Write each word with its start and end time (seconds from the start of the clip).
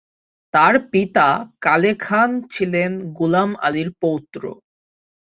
তার 0.53 0.75
পিতা 0.91 1.27
কালে 1.61 1.91
খান 1.99 2.29
ছিলেন 2.49 2.91
গুলাম 3.17 3.49
আলির 3.61 3.89
পৌত্র। 4.01 4.43